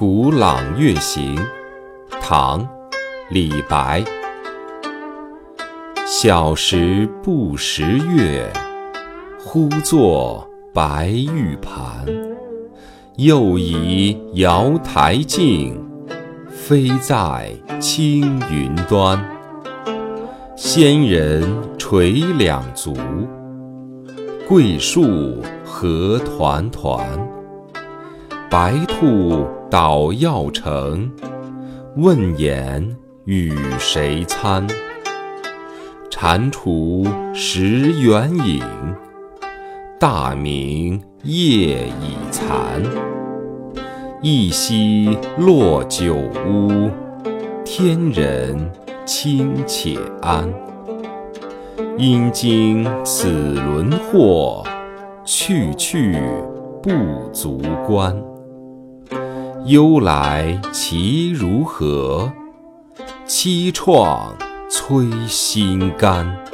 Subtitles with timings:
[0.00, 1.36] 古朗月行，
[2.22, 2.64] 唐·
[3.28, 4.02] 李白。
[6.06, 8.50] 小时不识月，
[9.38, 12.06] 呼作白玉盘。
[13.16, 15.78] 又疑瑶台镜，
[16.48, 19.22] 飞在青云端。
[20.56, 21.46] 仙人
[21.76, 22.96] 垂两足，
[24.48, 27.06] 桂树何团团。
[28.48, 31.08] 白兔捣药成，
[31.96, 34.66] 问言与谁餐？
[36.10, 38.64] 蟾蜍蚀圆影，
[40.00, 42.82] 大明夜已残。
[44.20, 46.16] 一夕落九
[46.48, 46.90] 乌，
[47.64, 48.72] 天人
[49.06, 50.52] 清且安。
[51.96, 54.66] 因经此轮惑，
[55.24, 56.20] 去去
[56.82, 56.90] 不
[57.32, 58.20] 足观。
[59.66, 62.32] 忧来其如何？
[63.26, 64.32] 凄怆
[64.70, 66.49] 摧心肝。